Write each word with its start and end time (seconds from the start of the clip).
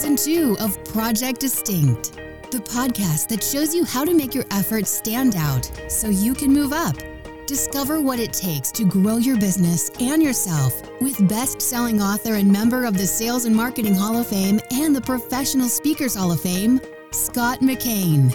season 0.00 0.16
two 0.16 0.56
of 0.60 0.82
Project 0.84 1.40
Distinct, 1.40 2.14
the 2.50 2.60
podcast 2.60 3.28
that 3.28 3.44
shows 3.44 3.74
you 3.74 3.84
how 3.84 4.02
to 4.02 4.14
make 4.14 4.34
your 4.34 4.46
efforts 4.50 4.90
stand 4.90 5.36
out 5.36 5.70
so 5.88 6.08
you 6.08 6.32
can 6.32 6.50
move 6.50 6.72
up. 6.72 6.96
Discover 7.46 8.00
what 8.00 8.18
it 8.18 8.32
takes 8.32 8.70
to 8.72 8.86
grow 8.86 9.18
your 9.18 9.36
business 9.36 9.90
and 10.00 10.22
yourself 10.22 10.80
with 11.02 11.28
best 11.28 11.60
selling 11.60 12.00
author 12.00 12.36
and 12.36 12.50
member 12.50 12.86
of 12.86 12.96
the 12.96 13.06
Sales 13.06 13.44
and 13.44 13.54
Marketing 13.54 13.94
Hall 13.94 14.16
of 14.16 14.26
Fame 14.26 14.58
and 14.70 14.96
the 14.96 15.02
Professional 15.02 15.68
Speakers 15.68 16.14
Hall 16.14 16.32
of 16.32 16.40
Fame, 16.40 16.80
Scott 17.10 17.60
McKain. 17.60 18.34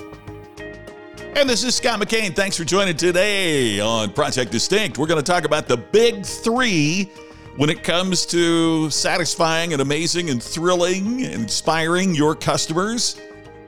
And 1.36 1.50
this 1.50 1.64
is 1.64 1.74
Scott 1.74 2.00
McKain. 2.00 2.36
Thanks 2.36 2.56
for 2.56 2.64
joining 2.64 2.96
today 2.96 3.80
on 3.80 4.14
Project 4.14 4.52
Distinct. 4.52 5.00
We're 5.00 5.08
going 5.08 5.24
to 5.24 5.32
talk 5.32 5.46
about 5.46 5.68
the 5.68 5.78
big 5.78 6.28
three 6.28 7.10
when 7.58 7.70
it 7.70 7.84
comes 7.84 8.26
to 8.26 8.90
satisfying 8.90 9.74
and 9.74 9.82
amazing 9.82 10.30
and 10.30 10.44
thrilling 10.44 11.24
and 11.24 11.34
inspiring 11.34 12.14
your 12.14 12.36
customers. 12.36 13.20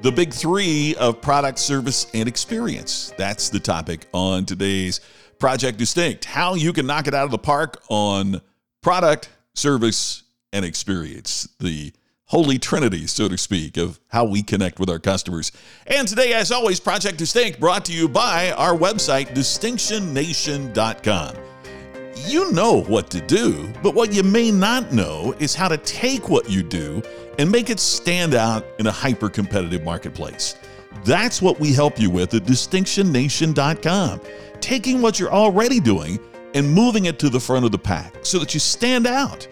The 0.02 0.12
big 0.12 0.34
three 0.34 0.95
of 0.95 1.21
product, 1.21 1.57
service, 1.57 2.07
and 2.13 2.27
experience. 2.27 3.13
That's 3.17 3.49
the 3.49 3.59
topic 3.59 4.05
on 4.13 4.45
today's 4.45 4.99
Project 5.39 5.77
Distinct. 5.77 6.26
How 6.26 6.55
you 6.55 6.73
can 6.73 6.85
knock 6.85 7.07
it 7.07 7.13
out 7.13 7.26
of 7.26 7.31
the 7.31 7.38
park 7.38 7.81
on 7.89 8.41
product, 8.81 9.29
service, 9.55 10.23
and 10.51 10.65
experience. 10.65 11.48
The 11.59 11.93
holy 12.26 12.59
trinity, 12.59 13.07
so 13.07 13.29
to 13.29 13.38
speak, 13.38 13.77
of 13.77 13.99
how 14.09 14.26
we 14.26 14.43
connect 14.43 14.79
with 14.79 14.90
our 14.90 14.99
customers. 14.99 15.51
And 15.88 16.07
today, 16.07 16.34
as 16.34 16.51
always, 16.51 16.79
Project 16.79 17.17
Distinct 17.17 17.59
brought 17.59 17.85
to 17.85 17.93
you 17.93 18.09
by 18.09 18.51
our 18.51 18.76
website, 18.76 19.29
distinctionnation.com 19.29 21.46
you 22.27 22.52
know 22.52 22.81
what 22.84 23.09
to 23.12 23.22
do, 23.22 23.72
but 23.81 23.94
what 23.94 24.13
you 24.13 24.23
may 24.23 24.52
not 24.52 24.91
know 24.91 25.34
is 25.40 25.55
how 25.55 25.68
to 25.68 25.77
take 25.77 26.30
what 26.30 26.49
you 26.49 26.63
do 26.63 27.02
and 27.40 27.51
make 27.51 27.70
it 27.70 27.79
stand 27.79 28.34
out 28.34 28.65
in 28.79 28.88
a 28.88 28.91
hyper 28.91 29.29
competitive 29.29 29.84
marketplace. 29.84 30.55
That's 31.04 31.41
what 31.41 31.60
we 31.60 31.74
help 31.74 31.99
you 31.99 32.10
with 32.10 32.34
at 32.34 32.43
distinctionnation.com. 32.43 34.21
Taking 34.60 35.01
what 35.01 35.20
you're 35.20 35.32
already 35.32 35.79
doing 35.79 36.20
and 36.54 36.71
moving 36.71 37.05
it 37.05 37.20
to 37.20 37.29
the 37.29 37.40
front 37.40 37.66
of 37.66 37.71
the 37.71 37.77
pack 37.77 38.16
so 38.24 38.40
that 38.40 38.54
you 38.54 38.60
stand 38.60 39.05
out. 39.05 39.48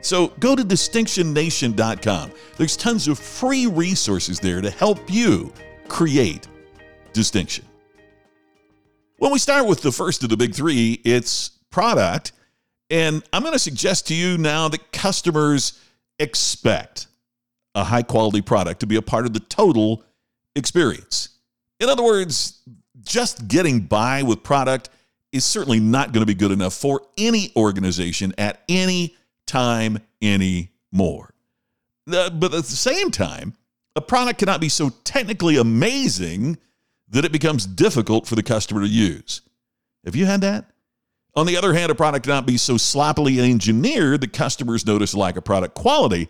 So 0.00 0.28
go 0.40 0.56
to 0.56 0.64
distinctionnation.com. 0.64 2.32
There's 2.56 2.76
tons 2.76 3.08
of 3.08 3.18
free 3.18 3.66
resources 3.66 4.40
there 4.40 4.60
to 4.60 4.70
help 4.70 5.10
you 5.12 5.52
create 5.88 6.48
distinction. 7.12 7.64
When 9.18 9.32
we 9.32 9.38
start 9.38 9.66
with 9.66 9.82
the 9.82 9.92
first 9.92 10.22
of 10.22 10.30
the 10.30 10.36
big 10.36 10.54
three, 10.54 11.00
it's 11.04 11.50
product. 11.70 12.32
And 12.90 13.22
I'm 13.32 13.42
going 13.42 13.52
to 13.52 13.58
suggest 13.58 14.08
to 14.08 14.14
you 14.14 14.36
now 14.36 14.68
that 14.68 14.92
customers 14.92 15.80
expect 16.18 17.06
a 17.74 17.84
high 17.84 18.02
quality 18.02 18.42
product 18.42 18.80
to 18.80 18.86
be 18.86 18.96
a 18.96 19.02
part 19.02 19.26
of 19.26 19.32
the 19.32 19.40
total 19.40 20.04
experience. 20.56 21.28
In 21.78 21.88
other 21.88 22.02
words, 22.02 22.60
just 23.00 23.48
getting 23.48 23.80
by 23.80 24.22
with 24.22 24.42
product 24.42 24.90
is 25.32 25.44
certainly 25.44 25.78
not 25.78 26.12
going 26.12 26.22
to 26.22 26.26
be 26.26 26.34
good 26.34 26.50
enough 26.50 26.74
for 26.74 27.02
any 27.16 27.52
organization 27.56 28.34
at 28.36 28.62
any 28.68 29.16
time 29.46 29.98
anymore. 30.20 31.32
But 32.06 32.42
at 32.42 32.50
the 32.50 32.62
same 32.62 33.12
time, 33.12 33.54
a 33.94 34.00
product 34.00 34.40
cannot 34.40 34.60
be 34.60 34.68
so 34.68 34.90
technically 35.04 35.56
amazing 35.56 36.58
that 37.08 37.24
it 37.24 37.32
becomes 37.32 37.66
difficult 37.66 38.26
for 38.26 38.34
the 38.34 38.42
customer 38.42 38.80
to 38.80 38.88
use. 38.88 39.42
Have 40.04 40.16
you 40.16 40.26
had 40.26 40.40
that? 40.40 40.64
On 41.34 41.46
the 41.46 41.56
other 41.56 41.74
hand, 41.74 41.92
a 41.92 41.94
product 41.94 42.24
cannot 42.26 42.46
be 42.46 42.56
so 42.56 42.76
sloppily 42.76 43.40
engineered 43.40 44.20
that 44.20 44.32
customers 44.32 44.86
notice 44.86 45.12
a 45.12 45.18
lack 45.18 45.36
of 45.36 45.44
product 45.44 45.74
quality 45.74 46.28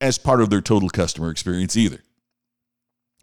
as 0.00 0.18
part 0.18 0.40
of 0.40 0.50
their 0.50 0.60
total 0.60 0.90
customer 0.90 1.30
experience 1.30 1.76
either. 1.76 2.00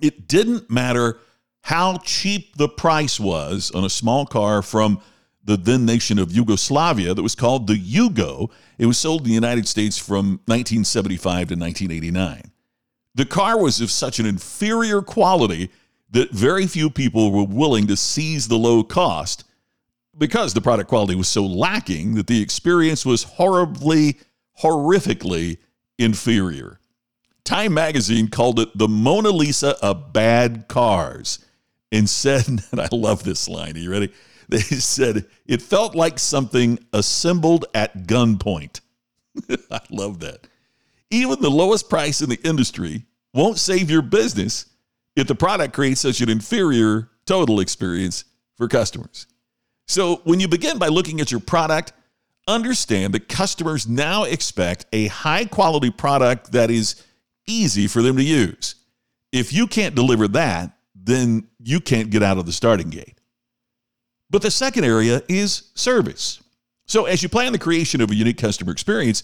It 0.02 0.28
didn't 0.28 0.72
matter 0.72 1.20
how 1.62 1.98
cheap 1.98 2.56
the 2.56 2.70
price 2.70 3.20
was 3.20 3.70
on 3.72 3.84
a 3.84 3.90
small 3.90 4.26
car 4.26 4.62
from 4.62 5.02
the 5.44 5.58
then 5.58 5.86
nation 5.86 6.20
of 6.20 6.32
Yugoslavia 6.32 7.14
that 7.14 7.24
was 7.24 7.36
called 7.36 7.68
the 7.68 7.74
Yugo. 7.74 8.50
It 8.78 8.86
was 8.86 8.98
sold 8.98 9.22
in 9.22 9.28
the 9.28 9.34
United 9.34 9.68
States 9.68 9.98
from 9.98 10.40
1975 10.46 11.24
to 11.24 11.56
1989. 11.56 12.52
The 13.16 13.26
car 13.26 13.60
was 13.60 13.82
of 13.82 13.92
such 13.92 14.20
an 14.20 14.26
inferior 14.26 15.02
quality 15.02 15.70
that 16.12 16.32
very 16.32 16.66
few 16.66 16.90
people 16.90 17.32
were 17.32 17.44
willing 17.44 17.88
to 17.88 17.98
seize 17.98 18.48
the 18.48 18.58
low 18.58 18.84
cost 18.84 19.44
because 20.20 20.54
the 20.54 20.62
product 20.62 20.90
quality 20.90 21.16
was 21.16 21.28
so 21.28 21.46
lacking 21.46 22.16
that 22.16 22.28
the 22.28 22.42
experience 22.42 23.06
was 23.06 23.24
horribly, 23.24 24.20
horrifically 24.62 25.58
inferior. 25.98 26.80
Time 27.46 27.74
magazine 27.74 28.28
called 28.28 28.60
it 28.60 28.78
the 28.78 28.88
Mona 28.88 29.30
Lisa 29.30 29.76
of 29.84 30.14
bad 30.14 30.68
cars 30.68 31.44
and 31.92 32.08
said, 32.10 32.46
and 32.48 32.80
I 32.80 32.90
love 32.92 33.24
this 33.24 33.48
line, 33.50 33.76
are 33.76 33.80
you 33.80 33.92
ready? 33.92 34.14
They 34.50 34.62
said, 34.62 35.28
it 35.46 35.62
felt 35.62 35.94
like 35.94 36.18
something 36.18 36.80
assembled 36.92 37.66
at 37.76 38.08
gunpoint. 38.08 38.82
I 39.72 39.80
love 39.92 40.22
that. 40.22 40.48
Even 41.12 41.40
the 41.40 41.52
lowest 41.52 41.88
price 41.88 42.22
in 42.22 42.30
the 42.30 42.40
industry 42.44 43.06
won't 43.32 43.60
save 43.60 43.92
your 43.92 44.02
business 44.02 44.66
if 45.16 45.28
the 45.28 45.36
product 45.36 45.76
creates 45.76 46.02
such 46.02 46.22
an 46.22 46.30
inferior 46.30 47.12
total 47.28 47.60
experience 47.60 48.24
for 48.58 48.68
customers. 48.68 49.28
So 49.90 50.18
when 50.18 50.40
you 50.40 50.48
begin 50.48 50.78
by 50.78 50.90
looking 50.90 51.20
at 51.20 51.32
your 51.32 51.40
product, 51.40 51.94
understand 52.48 53.12
that 53.16 53.28
customers 53.28 53.88
now 53.88 54.24
expect 54.24 54.86
a 54.94 55.08
high 55.08 55.46
quality 55.46 55.90
product 55.90 56.52
that 56.52 56.70
is 56.70 57.04
easy 57.48 57.88
for 57.88 58.04
them 58.04 58.16
to 58.18 58.24
use. 58.24 58.76
If 59.32 59.52
you 59.52 59.66
can't 59.66 59.96
deliver 59.96 60.28
that, 60.30 60.78
then 60.94 61.48
you 61.58 61.80
can't 61.80 62.12
get 62.12 62.22
out 62.22 62.38
of 62.38 62.46
the 62.46 62.52
starting 62.52 62.92
gate. 62.92 63.20
But 64.30 64.44
the 64.44 64.52
second 64.52 64.84
area 64.84 65.24
is 65.28 65.72
service. 65.74 66.44
So 66.86 67.06
as 67.06 67.24
you 67.24 67.30
plan 67.30 67.52
the 67.52 67.58
creation 67.58 68.00
of 68.00 68.12
a 68.12 68.16
unique 68.16 68.38
customer 68.38 68.72
experience, 68.72 69.24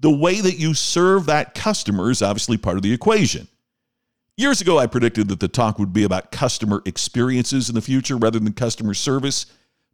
the 0.00 0.10
way 0.10 0.40
that 0.40 0.58
you 0.58 0.72
serve 0.72 1.26
that 1.26 1.54
customer 1.54 2.10
is 2.10 2.22
obviously 2.22 2.56
part 2.56 2.78
of 2.78 2.82
the 2.82 2.92
equation. 2.92 3.48
Years 4.38 4.62
ago, 4.62 4.78
I 4.78 4.86
predicted 4.86 5.28
that 5.28 5.40
the 5.40 5.48
talk 5.48 5.78
would 5.78 5.92
be 5.92 6.04
about 6.04 6.32
customer 6.32 6.80
experiences 6.86 7.68
in 7.68 7.74
the 7.74 7.82
future 7.82 8.16
rather 8.16 8.38
than 8.38 8.54
customer 8.54 8.94
service. 8.94 9.44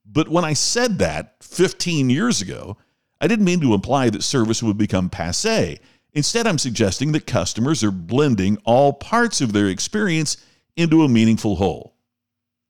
But 0.05 0.29
when 0.29 0.45
I 0.45 0.53
said 0.53 0.99
that 0.99 1.37
15 1.43 2.11
years 2.11 2.43
ago, 2.43 2.77
I 3.21 3.29
didn't 3.29 3.45
mean 3.45 3.61
to 3.61 3.75
imply 3.75 4.11
that 4.11 4.23
service 4.23 4.63
would 4.63 4.77
become 4.77 5.09
passe. 5.09 5.79
Instead, 6.13 6.47
I'm 6.47 6.59
suggesting 6.59 7.13
that 7.13 7.27
customers 7.27 7.83
are 7.83 7.91
blending 7.91 8.59
all 8.65 8.93
parts 8.93 9.41
of 9.41 9.53
their 9.53 9.69
experience 9.69 10.37
into 10.77 11.03
a 11.03 11.09
meaningful 11.09 11.57
whole. 11.57 11.95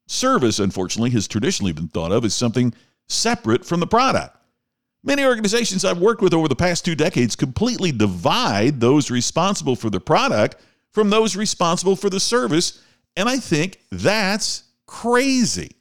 Service, 0.06 0.58
unfortunately, 0.58 1.10
has 1.10 1.26
traditionally 1.26 1.72
been 1.72 1.88
thought 1.88 2.12
of 2.12 2.24
as 2.24 2.34
something 2.34 2.74
separate 3.08 3.64
from 3.64 3.80
the 3.80 3.86
product. 3.86 4.36
Many 5.02 5.24
organizations 5.24 5.84
I've 5.84 5.98
worked 5.98 6.22
with 6.22 6.34
over 6.34 6.46
the 6.46 6.54
past 6.54 6.84
two 6.84 6.94
decades 6.94 7.34
completely 7.34 7.90
divide 7.90 8.80
those 8.80 9.10
responsible 9.10 9.74
for 9.74 9.90
the 9.90 10.00
product 10.00 10.56
from 10.92 11.10
those 11.10 11.34
responsible 11.34 11.96
for 11.96 12.10
the 12.10 12.20
service, 12.20 12.82
and 13.16 13.28
I 13.28 13.38
think 13.38 13.80
that's 13.90 14.64
crazy. 14.86 15.76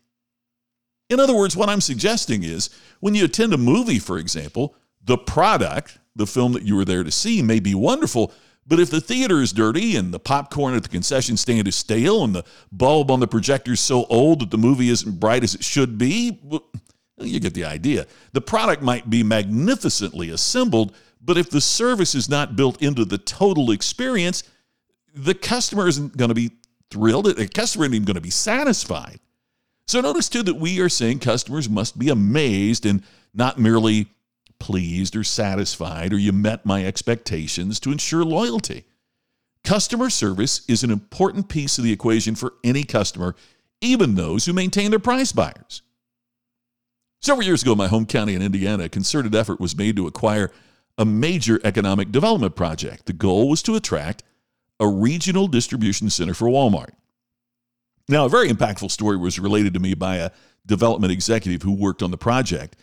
In 1.11 1.19
other 1.19 1.35
words, 1.35 1.57
what 1.57 1.67
I'm 1.67 1.81
suggesting 1.81 2.43
is 2.43 2.69
when 3.01 3.15
you 3.15 3.25
attend 3.25 3.53
a 3.53 3.57
movie, 3.57 3.99
for 3.99 4.17
example, 4.17 4.75
the 5.03 5.17
product, 5.17 5.99
the 6.15 6.25
film 6.25 6.53
that 6.53 6.63
you 6.63 6.77
were 6.77 6.85
there 6.85 7.03
to 7.03 7.11
see, 7.11 7.41
may 7.41 7.59
be 7.59 7.75
wonderful. 7.75 8.31
But 8.65 8.79
if 8.79 8.89
the 8.89 9.01
theater 9.01 9.41
is 9.41 9.51
dirty 9.51 9.97
and 9.97 10.13
the 10.13 10.19
popcorn 10.19 10.73
at 10.73 10.83
the 10.83 10.89
concession 10.89 11.35
stand 11.35 11.67
is 11.67 11.75
stale 11.75 12.23
and 12.23 12.33
the 12.33 12.45
bulb 12.71 13.11
on 13.11 13.19
the 13.19 13.27
projector 13.27 13.73
is 13.73 13.81
so 13.81 14.05
old 14.05 14.39
that 14.39 14.51
the 14.51 14.57
movie 14.57 14.87
isn't 14.87 15.19
bright 15.19 15.43
as 15.43 15.53
it 15.53 15.65
should 15.65 15.97
be, 15.97 16.39
well, 16.43 16.63
you 17.17 17.41
get 17.41 17.55
the 17.55 17.65
idea. 17.65 18.07
The 18.31 18.39
product 18.39 18.81
might 18.81 19.09
be 19.09 19.21
magnificently 19.21 20.29
assembled, 20.29 20.95
but 21.19 21.37
if 21.37 21.49
the 21.49 21.59
service 21.59 22.15
is 22.15 22.29
not 22.29 22.55
built 22.55 22.81
into 22.81 23.03
the 23.03 23.17
total 23.17 23.71
experience, 23.71 24.43
the 25.13 25.33
customer 25.33 25.89
isn't 25.89 26.15
going 26.15 26.29
to 26.29 26.35
be 26.35 26.51
thrilled. 26.89 27.25
The 27.25 27.49
customer 27.49 27.83
isn't 27.83 27.95
even 27.95 28.05
going 28.05 28.15
to 28.15 28.21
be 28.21 28.29
satisfied. 28.29 29.19
So 29.91 29.99
notice 29.99 30.29
too 30.29 30.41
that 30.43 30.53
we 30.53 30.79
are 30.79 30.87
saying 30.87 31.19
customers 31.19 31.67
must 31.67 31.99
be 31.99 32.07
amazed 32.07 32.85
and 32.85 33.03
not 33.33 33.59
merely 33.59 34.07
pleased 34.57 35.17
or 35.17 35.25
satisfied 35.25 36.13
or 36.13 36.17
you 36.17 36.31
met 36.31 36.65
my 36.65 36.85
expectations 36.85 37.77
to 37.81 37.91
ensure 37.91 38.23
loyalty. 38.23 38.85
Customer 39.65 40.09
service 40.09 40.61
is 40.69 40.85
an 40.85 40.91
important 40.91 41.49
piece 41.49 41.77
of 41.77 41.83
the 41.83 41.91
equation 41.91 42.35
for 42.35 42.53
any 42.63 42.85
customer, 42.85 43.35
even 43.81 44.15
those 44.15 44.45
who 44.45 44.53
maintain 44.53 44.91
their 44.91 44.97
price 44.99 45.33
buyers. 45.33 45.81
Several 47.19 47.45
years 47.45 47.61
ago, 47.61 47.73
in 47.73 47.77
my 47.77 47.89
home 47.89 48.05
county 48.05 48.33
in 48.33 48.41
Indiana, 48.41 48.85
a 48.85 48.89
concerted 48.89 49.35
effort 49.35 49.59
was 49.59 49.75
made 49.75 49.97
to 49.97 50.07
acquire 50.07 50.51
a 50.97 51.03
major 51.03 51.59
economic 51.65 52.13
development 52.13 52.55
project. 52.55 53.07
The 53.07 53.13
goal 53.13 53.49
was 53.49 53.61
to 53.63 53.75
attract 53.75 54.23
a 54.79 54.87
regional 54.87 55.49
distribution 55.49 56.09
center 56.09 56.33
for 56.33 56.47
Walmart. 56.47 56.91
Now, 58.11 58.25
a 58.25 58.29
very 58.29 58.49
impactful 58.49 58.91
story 58.91 59.15
was 59.15 59.39
related 59.39 59.73
to 59.73 59.79
me 59.79 59.93
by 59.93 60.17
a 60.17 60.31
development 60.65 61.13
executive 61.13 61.61
who 61.61 61.71
worked 61.71 62.03
on 62.03 62.11
the 62.11 62.17
project. 62.17 62.75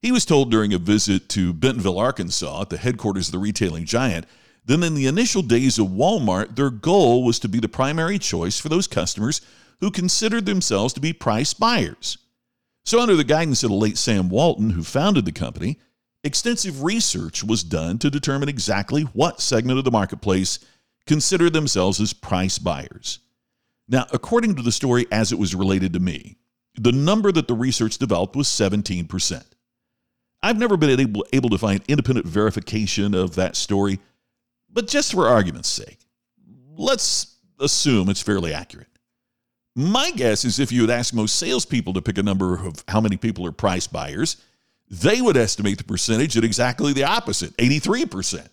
He 0.00 0.10
was 0.10 0.24
told 0.24 0.50
during 0.50 0.74
a 0.74 0.78
visit 0.78 1.28
to 1.30 1.52
Bentonville, 1.52 2.00
Arkansas, 2.00 2.62
at 2.62 2.70
the 2.70 2.76
headquarters 2.76 3.28
of 3.28 3.32
the 3.32 3.38
retailing 3.38 3.84
giant, 3.84 4.26
then 4.64 4.82
in 4.82 4.94
the 4.94 5.06
initial 5.06 5.42
days 5.42 5.78
of 5.78 5.86
Walmart, 5.86 6.56
their 6.56 6.70
goal 6.70 7.22
was 7.22 7.38
to 7.38 7.48
be 7.48 7.60
the 7.60 7.68
primary 7.68 8.18
choice 8.18 8.58
for 8.58 8.68
those 8.68 8.88
customers 8.88 9.40
who 9.78 9.92
considered 9.92 10.46
themselves 10.46 10.92
to 10.94 11.00
be 11.00 11.12
price 11.12 11.54
buyers. 11.54 12.18
So, 12.84 13.00
under 13.00 13.14
the 13.14 13.22
guidance 13.22 13.62
of 13.62 13.70
the 13.70 13.76
late 13.76 13.98
Sam 13.98 14.28
Walton, 14.28 14.70
who 14.70 14.82
founded 14.82 15.24
the 15.24 15.32
company, 15.32 15.78
extensive 16.24 16.82
research 16.82 17.44
was 17.44 17.62
done 17.62 17.98
to 17.98 18.10
determine 18.10 18.48
exactly 18.48 19.02
what 19.02 19.40
segment 19.40 19.78
of 19.78 19.84
the 19.84 19.92
marketplace 19.92 20.58
considered 21.06 21.52
themselves 21.52 22.00
as 22.00 22.12
price 22.12 22.58
buyers. 22.58 23.20
Now, 23.88 24.06
according 24.12 24.56
to 24.56 24.62
the 24.62 24.72
story 24.72 25.06
as 25.10 25.32
it 25.32 25.38
was 25.38 25.54
related 25.54 25.92
to 25.94 26.00
me, 26.00 26.36
the 26.74 26.92
number 26.92 27.32
that 27.32 27.48
the 27.48 27.54
research 27.54 27.98
developed 27.98 28.36
was 28.36 28.48
17%. 28.48 29.44
I've 30.42 30.58
never 30.58 30.76
been 30.76 30.98
able, 30.98 31.24
able 31.32 31.50
to 31.50 31.58
find 31.58 31.82
independent 31.86 32.26
verification 32.26 33.14
of 33.14 33.34
that 33.36 33.56
story, 33.56 34.00
but 34.70 34.88
just 34.88 35.12
for 35.12 35.28
argument's 35.28 35.68
sake, 35.68 36.06
let's 36.76 37.36
assume 37.60 38.08
it's 38.08 38.22
fairly 38.22 38.52
accurate. 38.52 38.88
My 39.74 40.10
guess 40.10 40.44
is 40.44 40.58
if 40.58 40.72
you 40.72 40.82
would 40.82 40.90
ask 40.90 41.14
most 41.14 41.36
salespeople 41.36 41.94
to 41.94 42.02
pick 42.02 42.18
a 42.18 42.22
number 42.22 42.54
of 42.54 42.84
how 42.88 43.00
many 43.00 43.16
people 43.16 43.46
are 43.46 43.52
price 43.52 43.86
buyers, 43.86 44.36
they 44.90 45.22
would 45.22 45.36
estimate 45.36 45.78
the 45.78 45.84
percentage 45.84 46.36
at 46.36 46.44
exactly 46.44 46.92
the 46.92 47.04
opposite 47.04 47.56
83%. 47.56 48.48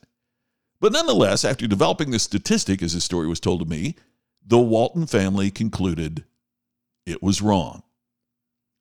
But 0.79 0.93
nonetheless, 0.93 1.43
after 1.43 1.67
developing 1.67 2.11
this 2.11 2.23
statistic, 2.23 2.81
as 2.81 2.93
the 2.93 3.01
story 3.01 3.27
was 3.27 3.41
told 3.41 3.59
to 3.59 3.65
me, 3.65 3.95
the 4.49 4.59
Walton 4.59 5.05
family 5.05 5.51
concluded 5.51 6.25
it 7.05 7.21
was 7.21 7.41
wrong. 7.41 7.83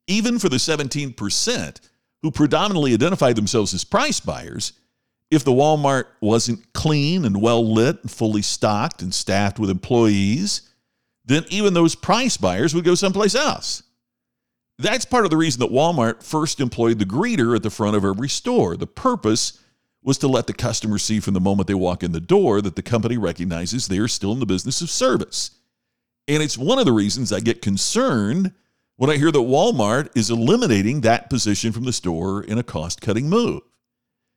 Even 0.06 0.38
for 0.38 0.48
the 0.48 0.56
17% 0.56 1.80
who 2.22 2.30
predominantly 2.30 2.94
identified 2.94 3.36
themselves 3.36 3.74
as 3.74 3.84
price 3.84 4.18
buyers, 4.18 4.72
if 5.30 5.44
the 5.44 5.52
Walmart 5.52 6.06
wasn't 6.22 6.72
clean 6.72 7.26
and 7.26 7.42
well 7.42 7.62
lit 7.70 8.00
and 8.00 8.10
fully 8.10 8.40
stocked 8.40 9.02
and 9.02 9.12
staffed 9.12 9.58
with 9.58 9.68
employees, 9.68 10.62
then 11.26 11.44
even 11.50 11.74
those 11.74 11.94
price 11.94 12.38
buyers 12.38 12.74
would 12.74 12.84
go 12.84 12.94
someplace 12.94 13.34
else. 13.34 13.82
That's 14.78 15.04
part 15.04 15.24
of 15.24 15.30
the 15.30 15.36
reason 15.36 15.60
that 15.60 15.70
Walmart 15.70 16.22
first 16.22 16.60
employed 16.60 16.98
the 16.98 17.04
greeter 17.04 17.54
at 17.54 17.62
the 17.62 17.68
front 17.68 17.94
of 17.94 18.06
every 18.06 18.30
store. 18.30 18.74
The 18.76 18.86
purpose 18.86 19.60
was 20.02 20.16
to 20.18 20.28
let 20.28 20.46
the 20.46 20.54
customer 20.54 20.96
see 20.96 21.20
from 21.20 21.34
the 21.34 21.40
moment 21.40 21.66
they 21.66 21.74
walk 21.74 22.02
in 22.02 22.12
the 22.12 22.20
door 22.20 22.62
that 22.62 22.76
the 22.76 22.82
company 22.82 23.18
recognizes 23.18 23.86
they 23.86 23.98
are 23.98 24.08
still 24.08 24.32
in 24.32 24.40
the 24.40 24.46
business 24.46 24.80
of 24.80 24.88
service. 24.88 25.50
And 26.28 26.42
it's 26.42 26.58
one 26.58 26.78
of 26.78 26.84
the 26.84 26.92
reasons 26.92 27.32
I 27.32 27.40
get 27.40 27.62
concerned 27.62 28.52
when 28.96 29.10
I 29.10 29.16
hear 29.16 29.32
that 29.32 29.38
Walmart 29.38 30.10
is 30.14 30.30
eliminating 30.30 31.00
that 31.00 31.30
position 31.30 31.72
from 31.72 31.84
the 31.84 31.92
store 31.92 32.44
in 32.44 32.58
a 32.58 32.62
cost 32.62 33.00
cutting 33.00 33.28
move. 33.30 33.62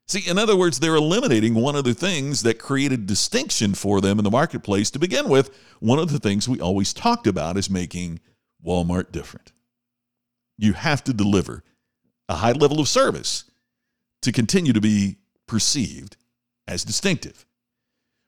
See, 0.08 0.28
in 0.30 0.38
other 0.38 0.56
words, 0.56 0.80
they're 0.80 0.96
eliminating 0.96 1.54
one 1.54 1.76
of 1.76 1.84
the 1.84 1.94
things 1.94 2.44
that 2.44 2.60
created 2.60 3.06
distinction 3.06 3.74
for 3.74 4.02
them 4.02 4.20
in 4.20 4.24
the 4.24 4.32
marketplace 4.32 4.90
to 4.92 5.00
begin 5.00 5.30
with. 5.30 5.50
One 5.80 6.00
of 6.00 6.12
the 6.12 6.20
things 6.20 6.48
we 6.48 6.60
always 6.60 6.94
talked 6.94 7.28
about 7.28 7.58
is 7.58 7.70
making 7.70 8.20
Walmart 8.66 9.12
different. 9.12 9.52
You 10.58 10.74
have 10.74 11.04
to 11.06 11.14
deliver 11.14 11.64
a 12.30 12.36
high 12.36 12.52
level 12.52 12.80
of 12.80 12.88
service 12.88 13.46
to 14.22 14.32
continue 14.32 14.74
to 14.74 14.82
be 14.82 15.18
perceived 15.48 16.18
as 16.68 16.84
distinctive. 16.84 17.46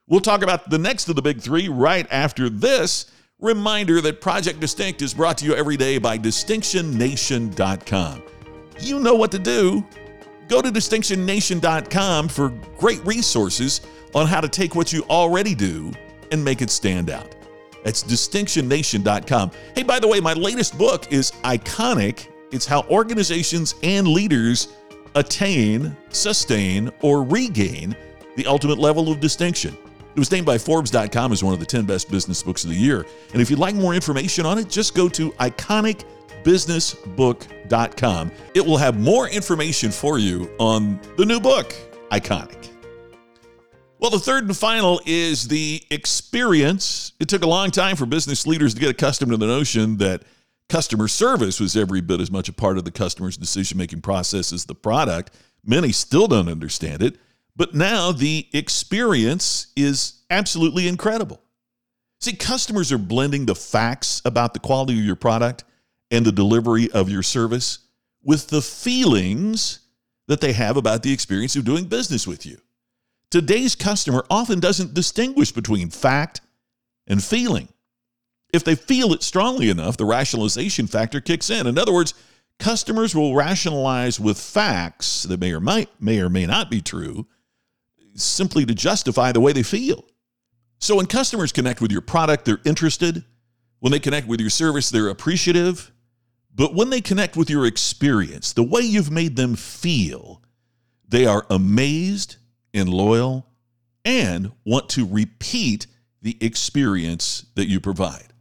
We'll 0.08 0.22
talk 0.22 0.42
about 0.42 0.70
the 0.70 0.78
next 0.78 1.08
of 1.10 1.16
the 1.16 1.22
big 1.22 1.42
three 1.42 1.70
right 1.70 2.08
after 2.12 2.50
this. 2.50 3.12
Reminder 3.40 4.00
that 4.02 4.22
Project 4.22 4.60
Distinct 4.60 5.02
is 5.02 5.14
brought 5.14 5.38
to 5.40 5.46
you 5.46 5.56
every 5.56 5.76
day 5.76 5.98
by 5.98 6.18
DistinctionNation.com. 6.18 8.24
You 8.80 9.00
know 9.00 9.16
what 9.16 9.32
to 9.32 9.40
do. 9.40 9.86
Go 10.48 10.62
to 10.62 10.72
DistinctionNation.com 10.72 12.28
for 12.30 12.50
great 12.78 13.06
resources 13.06 13.82
on 14.16 14.28
how 14.28 14.40
to 14.40 14.48
take 14.48 14.76
what 14.76 14.94
you 14.94 15.04
already 15.10 15.56
do 15.56 15.92
and 16.32 16.44
make 16.44 16.62
it 16.62 16.70
stand 16.70 17.10
out. 17.10 17.36
That's 17.84 18.04
DistinctionNation.com. 18.04 19.52
Hey, 19.76 19.84
by 19.84 20.00
the 20.00 20.08
way, 20.08 20.22
my 20.22 20.34
latest 20.34 20.78
book 20.78 21.12
is 21.12 21.32
Iconic. 21.44 22.28
It's 22.52 22.66
how 22.66 22.84
organizations 22.84 23.76
and 23.84 24.08
leaders 24.08 24.70
attain, 25.16 25.96
sustain, 26.10 26.92
or 27.02 27.24
regain 27.24 27.96
the 28.36 28.48
ultimate 28.48 28.80
level 28.80 29.12
of 29.12 29.20
distinction. 29.20 29.78
It 30.16 30.20
was 30.20 30.32
named 30.32 30.46
by 30.46 30.60
Forbes.com 30.60 31.32
as 31.32 31.44
one 31.44 31.54
of 31.54 31.60
the 31.60 31.66
10 31.66 31.86
best 31.86 32.12
business 32.12 32.44
books 32.44 32.64
of 32.64 32.70
the 32.70 32.76
year. 32.76 33.04
And 33.34 33.42
if 33.42 33.50
you'd 33.50 33.58
like 33.58 33.74
more 33.76 33.96
information 33.96 34.46
on 34.46 34.60
it, 34.60 34.70
just 34.70 34.94
go 34.94 35.10
to 35.10 35.32
iconicbusinessbook.com. 35.32 38.32
It 38.54 38.64
will 38.66 38.78
have 38.78 39.00
more 39.00 39.28
information 39.30 39.92
for 39.92 40.20
you 40.20 40.52
on 40.60 41.00
the 41.18 41.26
new 41.26 41.40
book, 41.40 41.74
Iconic. 42.12 42.70
Well, 43.98 44.12
the 44.12 44.20
third 44.20 44.44
and 44.44 44.56
final 44.56 45.02
is 45.06 45.48
the 45.48 45.82
experience. 45.90 47.14
It 47.20 47.28
took 47.30 47.42
a 47.42 47.48
long 47.48 47.72
time 47.72 47.96
for 47.96 48.06
business 48.06 48.46
leaders 48.46 48.74
to 48.74 48.82
get 48.82 48.90
accustomed 48.90 49.32
to 49.32 49.38
the 49.38 49.48
notion 49.48 49.96
that 49.98 50.24
customer 50.70 51.08
service 51.08 51.60
was 51.60 51.78
every 51.78 52.02
bit 52.02 52.20
as 52.20 52.30
much 52.30 52.50
a 52.50 52.54
part 52.54 52.78
of 52.78 52.84
the 52.84 52.92
customer's 52.92 53.38
decision 53.38 53.78
making 53.78 54.02
process 54.02 54.52
as 54.52 54.66
the 54.66 54.76
product. 54.76 55.32
Many 55.66 55.92
still 55.92 56.28
don't 56.28 56.50
understand 56.50 57.02
it. 57.02 57.18
But 57.56 57.76
now 57.76 58.12
the 58.12 58.48
experience 58.54 59.68
is 59.76 60.22
absolutely 60.30 60.88
incredible. 60.88 61.42
See, 62.20 62.34
customers 62.34 62.92
are 62.92 62.98
blending 62.98 63.46
the 63.46 63.56
facts 63.56 64.22
about 64.26 64.54
the 64.54 64.60
quality 64.60 64.98
of 64.98 65.06
your 65.06 65.16
product 65.16 65.64
and 66.10 66.26
the 66.26 66.32
delivery 66.32 66.90
of 66.92 67.10
your 67.10 67.24
service 67.24 67.80
with 68.24 68.48
the 68.48 68.62
feelings 68.62 69.80
that 70.28 70.40
they 70.42 70.54
have 70.54 70.78
about 70.78 71.04
the 71.04 71.12
experience 71.12 71.56
of 71.56 71.66
doing 71.66 71.86
business 71.86 72.26
with 72.26 72.46
you. 72.46 72.58
Today's 73.30 73.76
customer 73.76 74.26
often 74.30 74.60
doesn't 74.60 74.94
distinguish 74.94 75.52
between 75.52 75.90
fact 75.90 76.42
and 77.08 77.22
feeling. 77.22 77.68
If 78.54 78.64
they 78.64 78.76
feel 78.76 79.12
it 79.14 79.24
strongly 79.24 79.70
enough, 79.70 79.98
the 79.98 80.06
rationalization 80.06 80.88
factor 80.88 81.20
kicks 81.20 81.50
in. 81.50 81.68
In 81.68 81.78
other 81.78 81.92
words, 81.92 82.14
customers 82.60 83.16
will 83.16 83.36
rationalize 83.36 84.20
with 84.20 84.40
facts 84.40 85.24
that 85.24 85.40
may 85.40 85.52
or 85.52 85.60
might 85.60 85.90
may 86.00 86.20
or 86.20 86.30
may 86.30 86.46
not 86.46 86.70
be 86.70 86.82
true 86.82 87.28
simply 88.16 88.66
to 88.66 88.74
justify 88.74 89.32
the 89.32 89.40
way 89.40 89.54
they 89.54 89.64
feel. 89.64 90.06
So 90.80 90.98
when 90.98 91.06
customers 91.06 91.52
connect 91.52 91.82
with 91.82 91.92
your 91.92 92.02
product, 92.02 92.46
they're 92.46 92.60
interested. 92.66 93.24
When 93.80 93.92
they 93.92 94.00
connect 94.00 94.28
with 94.28 94.42
your 94.42 94.50
service, 94.50 94.90
they're 94.90 95.10
appreciative. 95.10 95.92
But 96.54 96.76
when 96.76 96.90
they 96.90 97.02
connect 97.02 97.36
with 97.36 97.50
your 97.50 97.66
experience, 97.66 98.54
the 98.54 98.64
way 98.64 98.82
you've 98.82 99.12
made 99.12 99.36
them 99.36 99.56
feel, 99.56 100.42
they 101.08 101.26
are 101.26 101.46
amazed 101.50 102.38
and 102.74 102.90
loyal 102.90 103.48
and 104.06 104.52
want 104.66 104.90
to 104.90 105.08
repeat 105.08 105.88
the 106.22 106.38
experience 106.42 107.46
that 107.56 107.68
you 107.68 107.80
provide. 107.80 108.34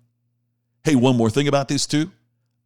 Hey, 0.85 0.95
one 0.97 1.17
more 1.17 1.31
thing 1.31 1.49
about 1.49 1.69
this, 1.69 1.87
too. 1.87 2.11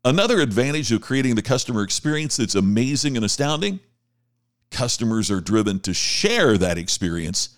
Another 0.05 0.41
advantage 0.41 0.93
of 0.93 1.03
creating 1.03 1.35
the 1.35 1.43
customer 1.43 1.83
experience 1.83 2.37
that's 2.37 2.55
amazing 2.55 3.17
and 3.17 3.25
astounding 3.25 3.81
customers 4.77 5.31
are 5.31 5.41
driven 5.41 5.81
to 5.81 5.95
share 5.95 6.59
that 6.59 6.77
experience, 6.77 7.49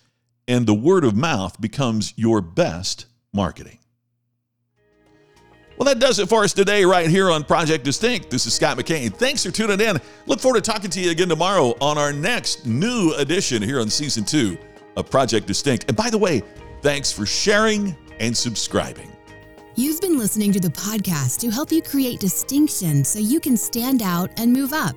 and 0.47 0.67
the 0.67 0.75
word 0.75 1.05
of 1.05 1.17
mouth 1.17 1.61
becomes 1.61 2.15
your 2.17 2.41
best 2.41 3.07
marketing. 3.35 3.81
Well, 5.77 5.87
that 5.87 5.99
does 5.99 6.21
it 6.21 6.29
for 6.29 6.45
us 6.45 6.53
today, 6.53 6.85
right 6.85 7.09
here 7.09 7.29
on 7.29 7.43
Project 7.43 7.85
Distinct. 7.85 8.31
This 8.31 8.47
is 8.47 8.55
Scott 8.55 8.79
McKain. 8.79 9.13
Thanks 9.13 9.45
for 9.45 9.51
tuning 9.51 9.81
in. 9.81 9.99
Look 10.27 10.39
forward 10.39 10.63
to 10.63 10.71
talking 10.71 10.91
to 10.91 11.01
you 11.01 11.11
again 11.11 11.29
tomorrow 11.29 11.75
on 11.81 11.99
our 11.99 12.13
next 12.13 12.67
new 12.67 13.13
edition 13.15 13.63
here 13.63 13.81
on 13.81 13.91
season 13.91 14.25
two 14.25 14.57
of 14.97 15.11
Project 15.11 15.49
Distinct. 15.49 15.87
And 15.89 15.97
by 15.97 16.11
the 16.11 16.19
way, 16.19 16.43
thanks 16.83 17.11
for 17.11 17.27
sharing 17.27 17.97
and 18.21 18.37
subscribing. 18.37 19.11
You've 19.75 20.01
been 20.01 20.19
listening 20.19 20.53
to 20.53 20.61
the 20.61 20.71
podcast 20.71 21.41
to 21.41 21.51
help 21.51 21.73
you 21.73 21.83
create 21.83 22.21
distinction 22.21 23.05
so 23.05 23.19
you 23.19 23.41
can 23.41 23.57
stand 23.57 24.03
out 24.03 24.31
and 24.37 24.53
move 24.53 24.73
up. 24.73 24.97